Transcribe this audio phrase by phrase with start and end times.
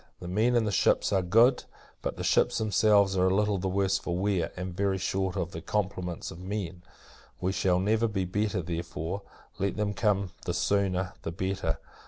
[0.19, 1.65] The men in the ships are good;
[2.01, 5.51] but the ships themselves are a little the worse for wear, and very short of
[5.51, 6.81] their complements of men.
[7.39, 9.21] We shall never be better: therefore,
[9.59, 11.77] let them come; the sooner, the better.